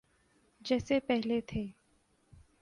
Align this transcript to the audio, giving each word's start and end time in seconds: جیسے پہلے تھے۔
جیسے 0.61 0.99
پہلے 0.99 1.41
تھے۔ 1.41 1.65